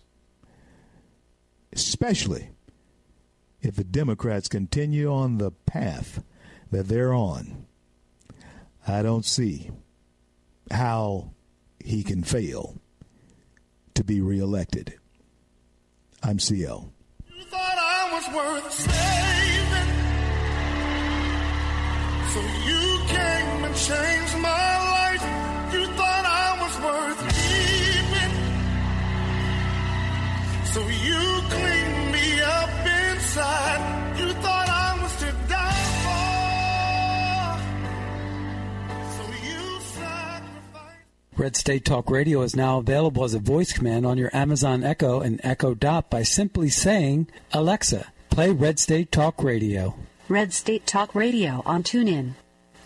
[1.71, 2.49] Especially
[3.61, 6.21] if the Democrats continue on the path
[6.69, 7.65] that they're on.
[8.85, 9.71] I don't see
[10.69, 11.31] how
[11.79, 12.75] he can fail
[13.95, 14.99] to be reelected.
[16.21, 16.91] I'm CL.
[17.33, 19.89] You thought I was worth saving,
[22.33, 24.72] so you came and changed my
[30.73, 34.17] so you cleaned me up inside.
[34.19, 35.85] You thought I was to die
[38.81, 40.97] for, so you sacrificed.
[41.37, 45.21] Red State Talk Radio is now available as a voice command on your Amazon Echo
[45.21, 49.95] and Echo Dot by simply saying, Alexa, play Red State Talk Radio.
[50.27, 52.33] Red State Talk Radio on TuneIn.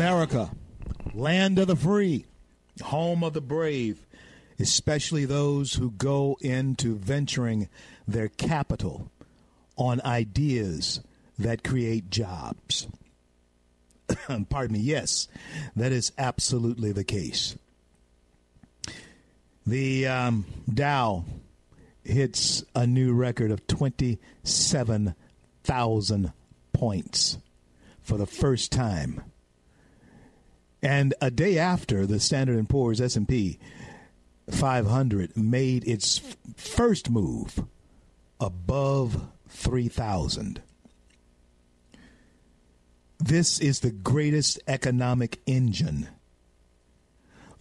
[0.00, 0.50] America,
[1.14, 2.24] land of the free,
[2.82, 4.06] home of the brave,
[4.58, 7.68] especially those who go into venturing
[8.08, 9.10] their capital
[9.76, 11.00] on ideas
[11.38, 12.88] that create jobs.
[14.48, 15.28] Pardon me, yes,
[15.76, 17.56] that is absolutely the case.
[19.70, 21.24] The um, Dow
[22.02, 26.32] hits a new record of 27,000
[26.72, 27.38] points
[28.02, 29.22] for the first time.
[30.82, 33.60] And a day after the Standard & Poor's S&P
[34.50, 36.20] 500 made its
[36.56, 37.62] first move
[38.40, 40.60] above 3,000.
[43.20, 46.08] This is the greatest economic engine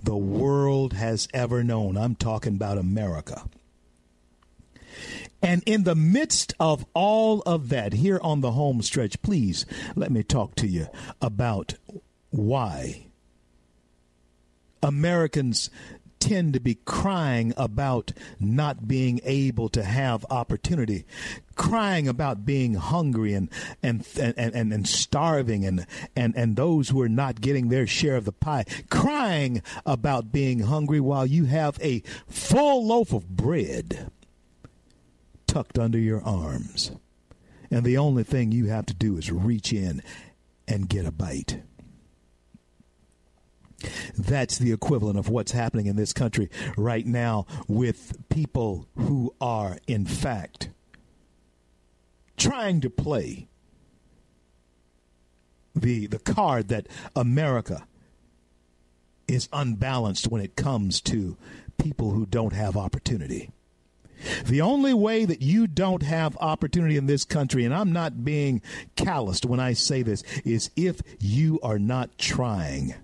[0.02, 1.97] the world has ever known.
[1.97, 3.43] I'm talking about America.
[5.41, 10.12] And in the midst of all of that, here on the home stretch, please let
[10.12, 10.88] me talk to you
[11.22, 11.76] about
[12.30, 13.08] why
[14.84, 15.70] Americans
[16.20, 21.06] tend to be crying about not being able to have opportunity,
[21.56, 23.50] crying about being hungry and
[23.82, 28.16] and and, and, and starving and, and, and those who are not getting their share
[28.16, 34.12] of the pie, crying about being hungry while you have a full loaf of bread
[35.48, 36.92] tucked under your arms.
[37.72, 40.02] And the only thing you have to do is reach in
[40.68, 41.62] and get a bite.
[44.18, 49.78] That's the equivalent of what's happening in this country right now with people who are,
[49.88, 50.70] in fact,
[52.38, 53.48] trying to play
[55.76, 57.86] the, the card that America
[59.28, 61.38] is unbalanced when it comes to
[61.78, 63.52] people who don't have opportunity.
[64.46, 68.62] The only way that you don't have opportunity in this country, and I'm not being
[68.96, 72.96] calloused when I say this, is if you are not trying.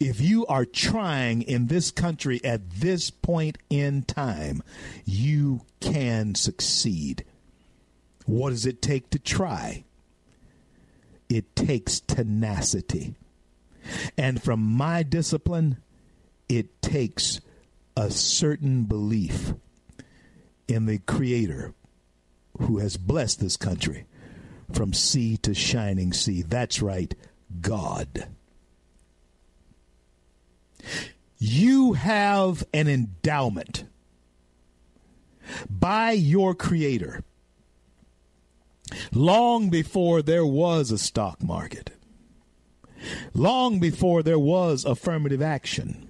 [0.00, 4.62] If you are trying in this country at this point in time,
[5.04, 7.24] you can succeed.
[8.26, 9.84] What does it take to try?
[11.28, 13.14] It takes tenacity.
[14.16, 15.78] And from my discipline,
[16.48, 17.40] it takes
[17.96, 19.54] a certain belief
[20.66, 21.74] in the Creator
[22.58, 24.04] who has blessed this country
[24.72, 26.42] from sea to shining sea.
[26.42, 27.14] That's right,
[27.60, 28.28] God.
[31.38, 33.84] You have an endowment
[35.70, 37.22] by your Creator
[39.12, 41.90] long before there was a stock market,
[43.34, 46.04] long before there was affirmative action.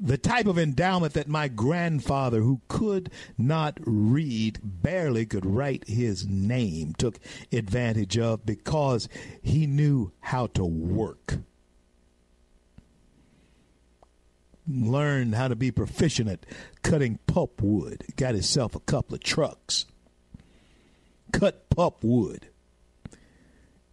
[0.00, 6.24] The type of endowment that my grandfather, who could not read, barely could write his
[6.24, 7.18] name, took
[7.50, 9.08] advantage of because
[9.42, 11.38] he knew how to work.
[14.68, 16.46] Learned how to be proficient at
[16.82, 18.04] cutting pulp wood.
[18.16, 19.86] Got himself a couple of trucks.
[21.32, 22.48] Cut pulp wood.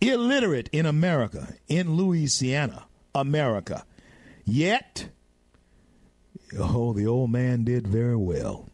[0.02, 3.86] Illiterate in America, in Louisiana, America.
[4.44, 5.10] Yet,
[6.60, 8.70] oh, the old man did very well.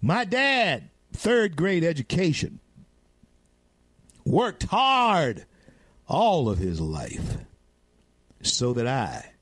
[0.00, 2.60] My dad, third grade education,
[4.24, 5.46] worked hard
[6.06, 7.38] all of his life
[8.42, 9.32] so that I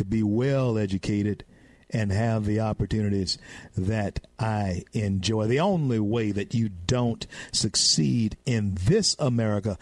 [0.00, 1.44] could be well educated
[1.90, 3.36] and have the opportunities
[3.76, 5.46] that I enjoy.
[5.46, 9.76] The only way that you don't succeed in this America,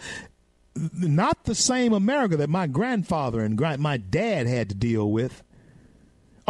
[0.75, 5.41] not the same America that my grandfather and my dad had to deal with.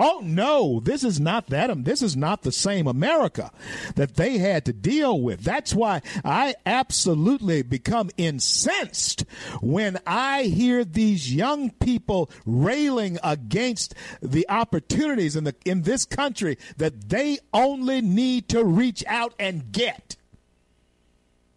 [0.01, 1.69] Oh no, this is not that.
[1.69, 3.51] Um, this is not the same America
[3.95, 5.41] that they had to deal with.
[5.41, 9.25] That's why I absolutely become incensed
[9.59, 16.57] when I hear these young people railing against the opportunities in the in this country
[16.77, 20.15] that they only need to reach out and get.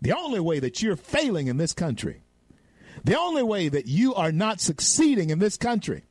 [0.01, 2.25] The only way that you're failing in this country,
[3.05, 6.03] the only way that you are not succeeding in this country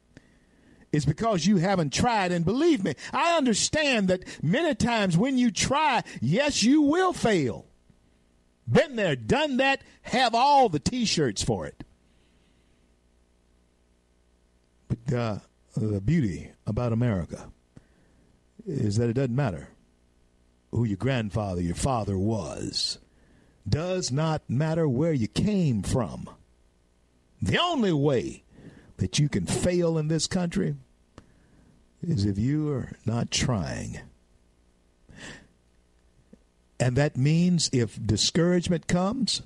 [0.92, 2.32] is because you haven't tried.
[2.32, 7.66] And believe me, I understand that many times when you try, yes, you will fail.
[8.68, 11.84] Been there, done that, have all the t shirts for it.
[14.88, 15.40] But uh,
[15.76, 17.50] the beauty about America
[18.66, 19.70] is that it doesn't matter
[20.72, 22.98] who your grandfather, your father was.
[23.68, 26.30] Does not matter where you came from.
[27.42, 28.44] The only way
[29.02, 30.76] that you can fail in this country
[32.04, 34.00] is if you are not trying.
[36.80, 39.42] And that means if discouragement comes,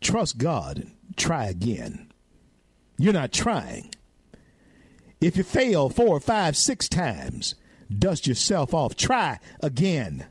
[0.00, 2.12] trust God and try again.
[2.98, 3.90] You're not trying.
[5.20, 7.56] If you fail four, five, six times,
[7.92, 8.94] dust yourself off.
[8.94, 10.26] Try again.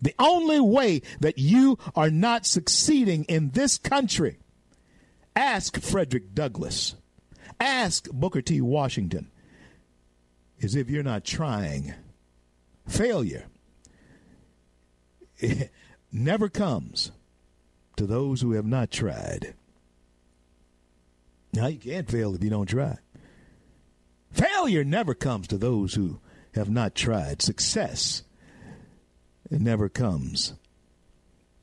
[0.00, 4.38] The only way that you are not succeeding in this country,
[5.34, 6.94] ask Frederick Douglass.
[7.60, 8.60] Ask Booker T.
[8.60, 9.30] Washington
[10.58, 11.94] is if you're not trying.
[12.86, 13.46] Failure
[16.12, 17.12] never comes
[17.96, 19.54] to those who have not tried.
[21.52, 22.98] Now, you can't fail if you don't try.
[24.32, 26.20] Failure never comes to those who
[26.54, 27.42] have not tried.
[27.42, 28.22] Success
[29.50, 30.54] never comes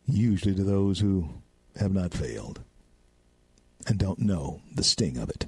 [0.08, 1.30] usually to those who
[1.78, 2.62] have not failed
[3.88, 5.46] and don't know the sting of it.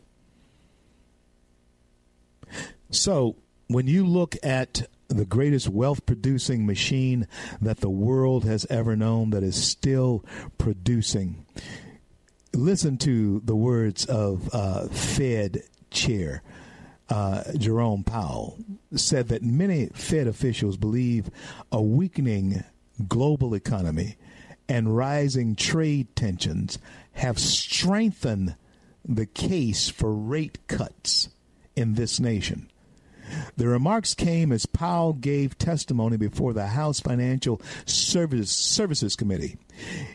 [2.90, 3.36] So,
[3.68, 7.28] when you look at the greatest wealth producing machine
[7.62, 10.24] that the world has ever known that is still
[10.58, 11.46] producing,
[12.54, 16.42] listen to the words of uh, Fed chair.
[17.10, 18.58] Uh, Jerome Powell
[18.94, 21.30] said that many Fed officials believe
[21.72, 22.64] a weakening
[23.08, 24.18] global economy
[24.68, 26.80] and rising trade tensions
[27.14, 28.56] have strengthened
[29.06, 31.30] the case for rate cuts
[31.76, 32.70] in this nation.
[33.56, 39.58] The remarks came as Powell gave testimony before the House Financial Service, Services Committee.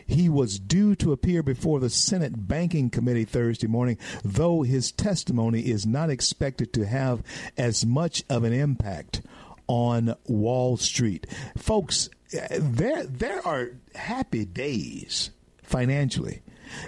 [0.05, 5.61] He was due to appear before the Senate Banking Committee Thursday morning, though his testimony
[5.61, 7.23] is not expected to have
[7.57, 9.21] as much of an impact
[9.67, 11.27] on Wall Street.
[11.57, 16.41] Folks, there there are happy days financially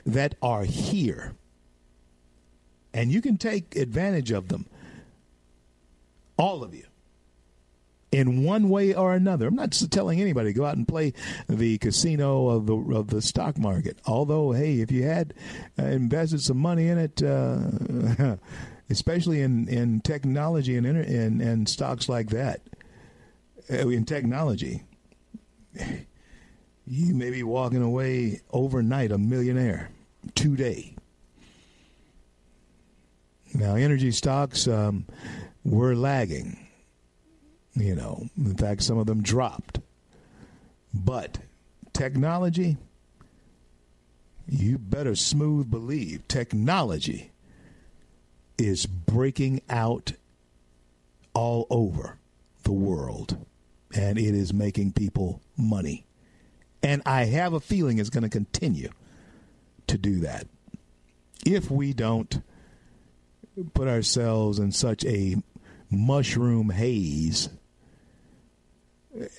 [0.06, 1.34] that are here.
[2.94, 4.68] And you can take advantage of them
[6.38, 6.86] all of you
[8.16, 9.48] in one way or another.
[9.48, 11.14] I'm not telling anybody go out and play
[11.50, 13.98] the casino of the of the stock market.
[14.06, 15.34] Although, hey, if you had
[15.78, 18.38] uh, invested some money in it, uh,
[18.90, 22.62] especially in, in technology and, in, and stocks like that,
[23.70, 24.84] uh, in technology,
[26.88, 29.90] you may be walking away overnight a millionaire
[30.36, 30.96] today.
[33.54, 34.68] Now, energy stocks.
[34.68, 35.06] Um,
[35.66, 36.58] were lagging.
[37.74, 39.80] You know, in fact, some of them dropped.
[40.94, 41.40] But
[41.92, 42.78] technology,
[44.48, 47.32] you better smooth believe technology
[48.58, 50.14] is breaking out
[51.34, 52.18] all over
[52.64, 53.38] the world
[53.94, 56.06] and it is making people money.
[56.82, 58.90] And I have a feeling it's going to continue
[59.88, 60.48] to do that
[61.46, 62.42] if we don't
[63.74, 65.36] put ourselves in such a
[65.90, 67.50] mushroom haze,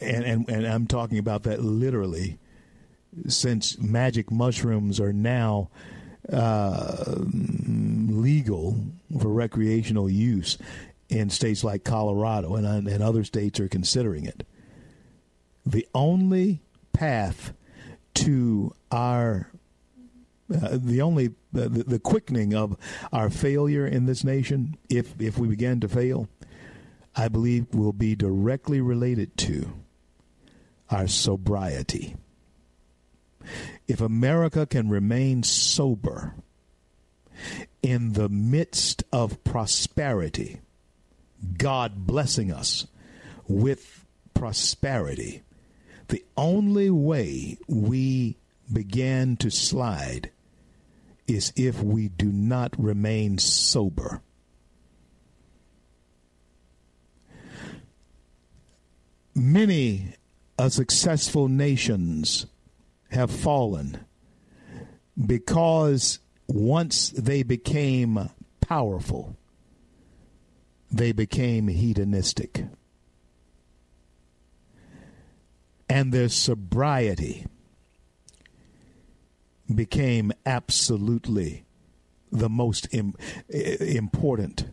[0.00, 2.38] and, and, and I'm talking about that literally,
[3.28, 5.70] since magic mushrooms are now
[6.32, 8.76] uh, legal
[9.20, 10.58] for recreational use
[11.08, 14.44] in states like Colorado, and, and other states are considering it.
[15.64, 16.60] The only
[16.92, 17.52] path
[18.14, 19.50] to our
[20.54, 22.76] uh, the only uh, the, the, quickening of
[23.12, 26.28] our failure in this nation, if if we begin to fail,
[27.16, 29.72] I believe will be directly related to
[30.90, 32.16] our sobriety.
[33.88, 36.34] If America can remain sober
[37.82, 40.60] in the midst of prosperity,
[41.56, 42.86] God blessing us
[43.48, 44.04] with
[44.34, 45.42] prosperity,
[46.08, 48.36] the only way we
[48.72, 50.30] begin to slide
[51.26, 54.22] is if we do not remain sober.
[59.56, 60.12] Many
[60.58, 62.44] uh, successful nations
[63.10, 64.04] have fallen
[65.16, 68.28] because once they became
[68.60, 69.34] powerful,
[70.92, 72.66] they became hedonistic.
[75.88, 77.46] And their sobriety
[79.74, 81.64] became absolutely
[82.30, 83.14] the most Im-
[83.48, 84.66] important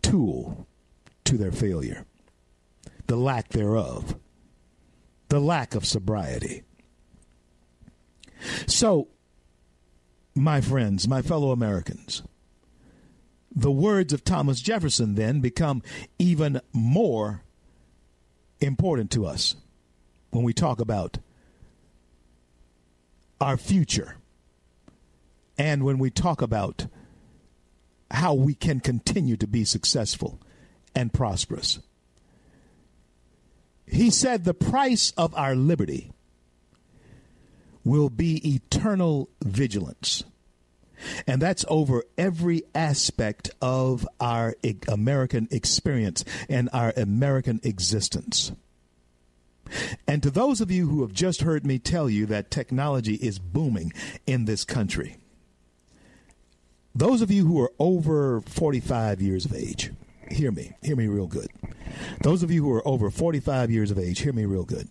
[0.00, 0.68] tool
[1.24, 2.06] to their failure.
[3.06, 4.16] The lack thereof,
[5.28, 6.62] the lack of sobriety.
[8.66, 9.08] So,
[10.34, 12.22] my friends, my fellow Americans,
[13.54, 15.82] the words of Thomas Jefferson then become
[16.18, 17.42] even more
[18.60, 19.56] important to us
[20.30, 21.18] when we talk about
[23.40, 24.16] our future
[25.56, 26.86] and when we talk about
[28.10, 30.40] how we can continue to be successful
[30.94, 31.80] and prosperous.
[33.86, 36.12] He said the price of our liberty
[37.84, 40.24] will be eternal vigilance.
[41.26, 44.54] And that's over every aspect of our
[44.88, 48.52] American experience and our American existence.
[50.06, 53.38] And to those of you who have just heard me tell you that technology is
[53.38, 53.92] booming
[54.26, 55.16] in this country,
[56.94, 59.90] those of you who are over 45 years of age,
[60.30, 61.48] hear me, hear me real good.
[62.22, 64.88] Those of you who are over 45 years of age, hear me real good.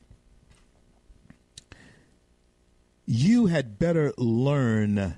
[3.05, 5.15] You had better learn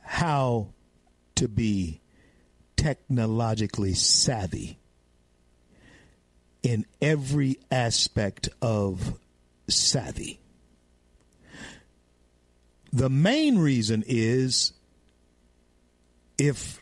[0.00, 0.68] how
[1.36, 2.00] to be
[2.76, 4.78] technologically savvy
[6.62, 9.18] in every aspect of
[9.68, 10.40] savvy.
[12.92, 14.72] The main reason is
[16.36, 16.81] if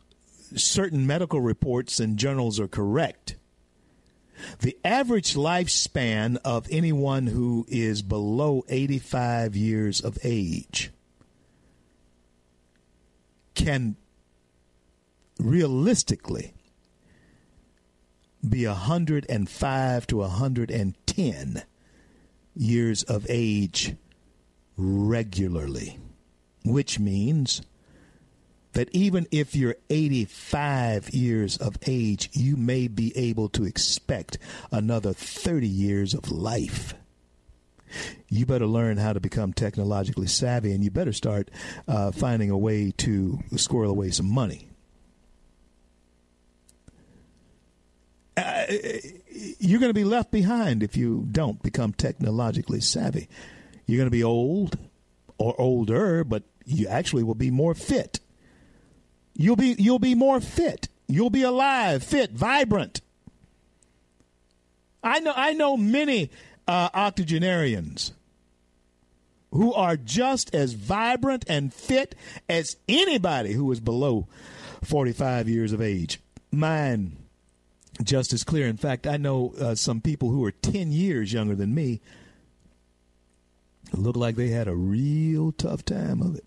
[0.57, 3.37] certain medical reports and journals are correct,
[4.61, 10.91] the average lifespan of anyone who is below 85 years of age
[13.55, 13.97] can
[15.39, 16.55] realistically
[18.49, 21.63] be 105 to 110
[22.55, 23.95] years of age
[24.77, 25.99] regularly,
[26.65, 27.63] which means
[28.73, 34.39] that even if you're 85 years of age, you may be able to expect
[34.71, 36.95] another 30 years of life.
[38.29, 41.51] You better learn how to become technologically savvy and you better start
[41.89, 44.69] uh, finding a way to squirrel away some money.
[48.37, 48.67] Uh,
[49.59, 53.29] you're going to be left behind if you don't become technologically savvy.
[53.87, 54.79] You're going to be old
[55.37, 58.21] or older, but you actually will be more fit.
[59.41, 60.89] You'll be you'll be more fit.
[61.09, 63.01] You'll be alive, fit, vibrant.
[65.03, 66.31] I know I know many
[66.69, 68.13] uh, octogenarians
[69.51, 72.15] who are just as vibrant and fit
[72.51, 74.29] as anybody who is below
[74.85, 76.21] 45 years of age.
[76.53, 77.17] Mine
[78.03, 78.67] just as clear.
[78.67, 82.03] In fact, I know uh, some people who are 10 years younger than me
[83.95, 86.45] look like they had a real tough time of it.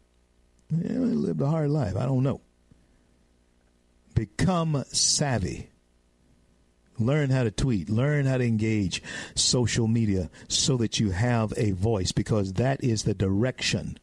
[0.70, 1.98] Yeah, they lived a hard life.
[1.98, 2.39] I don't know.
[4.14, 5.70] Become savvy.
[6.99, 9.01] Learn how to tweet, learn how to engage
[9.36, 13.97] social media so that you have a voice because that is the direction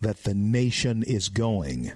[0.00, 1.92] that the nation is going.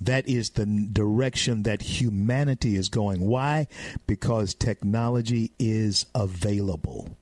[0.00, 3.20] That is the direction that humanity is going.
[3.26, 3.68] Why?
[4.06, 7.16] Because technology is available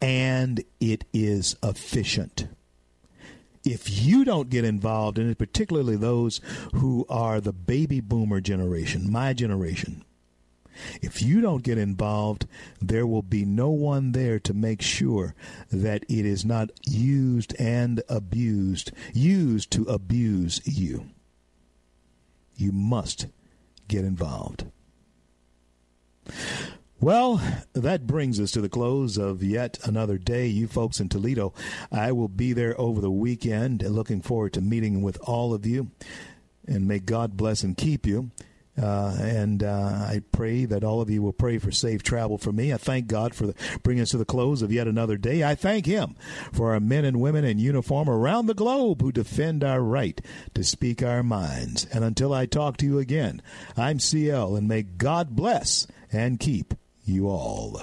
[0.00, 2.46] and it is efficient.
[3.66, 6.40] If you don't get involved in it, particularly those
[6.72, 10.04] who are the baby boomer generation, my generation,
[11.02, 12.46] if you don't get involved,
[12.80, 15.34] there will be no one there to make sure
[15.72, 21.06] that it is not used and abused, used to abuse you.
[22.54, 23.26] You must
[23.88, 24.66] get involved.
[26.98, 27.42] Well,
[27.74, 30.46] that brings us to the close of yet another day.
[30.46, 31.52] You folks in Toledo,
[31.92, 33.82] I will be there over the weekend.
[33.82, 35.90] Looking forward to meeting with all of you.
[36.66, 38.30] And may God bless and keep you.
[38.80, 42.50] Uh, and uh, I pray that all of you will pray for safe travel for
[42.50, 42.72] me.
[42.72, 45.44] I thank God for the, bringing us to the close of yet another day.
[45.44, 46.16] I thank Him
[46.50, 50.18] for our men and women in uniform around the globe who defend our right
[50.54, 51.86] to speak our minds.
[51.92, 53.42] And until I talk to you again,
[53.76, 56.74] I'm CL, and may God bless and keep
[57.06, 57.80] you all.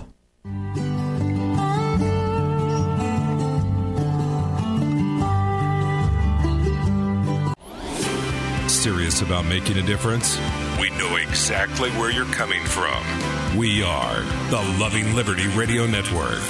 [8.67, 10.37] Serious about making a difference?
[10.79, 13.01] We know exactly where you're coming from.
[13.57, 16.41] We are the Loving Liberty Radio Network.